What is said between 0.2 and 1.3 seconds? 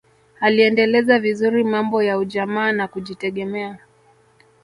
aliendeleza